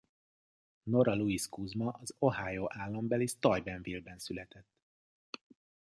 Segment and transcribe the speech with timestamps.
[0.85, 4.67] Nora Louise Kuzma az Ohio állambeli Steubenville-ben született.